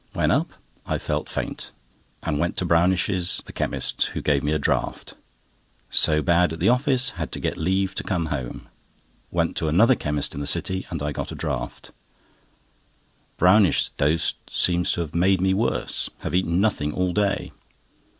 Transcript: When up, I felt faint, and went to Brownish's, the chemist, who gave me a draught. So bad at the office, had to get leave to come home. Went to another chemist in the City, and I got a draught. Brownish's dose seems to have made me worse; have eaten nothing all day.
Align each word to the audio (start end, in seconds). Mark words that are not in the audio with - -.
When 0.13 0.31
up, 0.31 0.53
I 0.87 0.97
felt 0.97 1.29
faint, 1.29 1.69
and 2.23 2.39
went 2.39 2.57
to 2.57 2.65
Brownish's, 2.65 3.43
the 3.45 3.53
chemist, 3.53 4.01
who 4.15 4.21
gave 4.23 4.41
me 4.41 4.51
a 4.51 4.57
draught. 4.57 5.13
So 5.91 6.23
bad 6.23 6.51
at 6.51 6.59
the 6.59 6.69
office, 6.69 7.11
had 7.21 7.31
to 7.33 7.39
get 7.39 7.55
leave 7.55 7.93
to 7.93 8.03
come 8.03 8.25
home. 8.33 8.67
Went 9.29 9.55
to 9.57 9.67
another 9.67 9.93
chemist 9.93 10.33
in 10.33 10.41
the 10.41 10.47
City, 10.47 10.87
and 10.89 11.03
I 11.03 11.11
got 11.11 11.31
a 11.31 11.35
draught. 11.35 11.91
Brownish's 13.37 13.91
dose 13.91 14.33
seems 14.49 14.91
to 14.93 15.01
have 15.01 15.13
made 15.13 15.39
me 15.39 15.53
worse; 15.53 16.09
have 16.21 16.33
eaten 16.33 16.59
nothing 16.59 16.93
all 16.95 17.13
day. 17.13 17.51